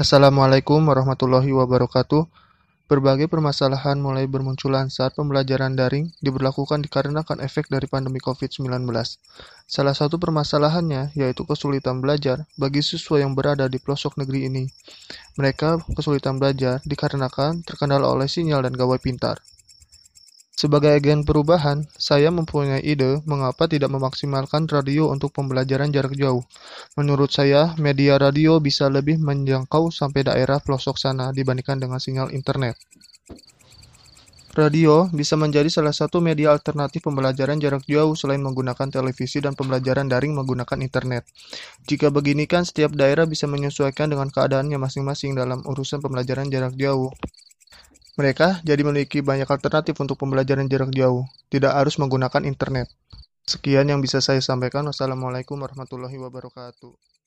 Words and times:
Assalamualaikum 0.00 0.80
warahmatullahi 0.88 1.52
wabarakatuh. 1.52 2.24
Berbagai 2.88 3.28
permasalahan 3.28 4.00
mulai 4.00 4.24
bermunculan 4.24 4.88
saat 4.88 5.12
pembelajaran 5.12 5.76
daring 5.76 6.08
diberlakukan 6.24 6.80
dikarenakan 6.80 7.44
efek 7.44 7.68
dari 7.68 7.84
pandemi 7.84 8.16
COVID-19. 8.16 8.88
Salah 9.68 9.92
satu 9.92 10.16
permasalahannya 10.16 11.12
yaitu 11.12 11.44
kesulitan 11.44 12.00
belajar 12.00 12.48
bagi 12.56 12.80
siswa 12.80 13.20
yang 13.20 13.36
berada 13.36 13.68
di 13.68 13.76
pelosok 13.76 14.16
negeri 14.16 14.48
ini. 14.48 14.64
Mereka 15.36 15.92
kesulitan 15.92 16.40
belajar 16.40 16.80
dikarenakan 16.88 17.60
terkendala 17.60 18.08
oleh 18.08 18.24
sinyal 18.24 18.64
dan 18.64 18.72
gawai 18.72 18.96
pintar. 18.96 19.44
Sebagai 20.60 20.92
agen 20.92 21.24
perubahan, 21.24 21.88
saya 21.96 22.28
mempunyai 22.28 22.84
ide 22.84 23.24
mengapa 23.24 23.64
tidak 23.64 23.88
memaksimalkan 23.96 24.68
radio 24.68 25.08
untuk 25.08 25.32
pembelajaran 25.32 25.88
jarak 25.88 26.12
jauh. 26.12 26.44
Menurut 27.00 27.32
saya, 27.32 27.72
media 27.80 28.20
radio 28.20 28.60
bisa 28.60 28.92
lebih 28.92 29.16
menjangkau 29.24 29.88
sampai 29.88 30.20
daerah 30.20 30.60
pelosok 30.60 31.00
sana 31.00 31.32
dibandingkan 31.32 31.80
dengan 31.80 31.96
sinyal 31.96 32.28
internet. 32.36 32.76
Radio 34.50 35.08
bisa 35.14 35.38
menjadi 35.38 35.70
salah 35.72 35.96
satu 35.96 36.20
media 36.20 36.50
alternatif 36.50 37.06
pembelajaran 37.06 37.62
jarak 37.62 37.86
jauh 37.86 38.18
selain 38.18 38.42
menggunakan 38.42 38.90
televisi 38.90 39.38
dan 39.38 39.56
pembelajaran 39.56 40.10
daring 40.10 40.34
menggunakan 40.34 40.76
internet. 40.82 41.22
Jika 41.86 42.12
begini 42.12 42.44
kan 42.44 42.66
setiap 42.66 42.92
daerah 42.92 43.30
bisa 43.30 43.48
menyesuaikan 43.48 44.10
dengan 44.10 44.26
keadaannya 44.26 44.76
masing-masing 44.76 45.38
dalam 45.38 45.62
urusan 45.64 46.02
pembelajaran 46.02 46.50
jarak 46.50 46.74
jauh. 46.74 47.14
Mereka 48.18 48.66
jadi 48.66 48.82
memiliki 48.82 49.22
banyak 49.22 49.46
alternatif 49.46 49.94
untuk 50.02 50.18
pembelajaran 50.18 50.66
jarak 50.66 50.90
jauh, 50.90 51.28
tidak 51.52 51.76
harus 51.78 51.94
menggunakan 52.00 52.42
internet. 52.42 52.90
Sekian 53.46 53.90
yang 53.90 53.98
bisa 53.98 54.22
saya 54.22 54.38
sampaikan. 54.38 54.86
Wassalamualaikum 54.86 55.58
warahmatullahi 55.58 56.18
wabarakatuh. 56.22 57.19